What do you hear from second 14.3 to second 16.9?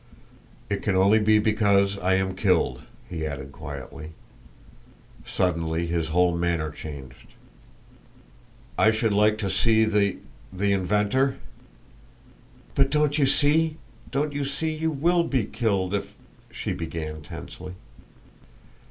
you see you will be killed if?" she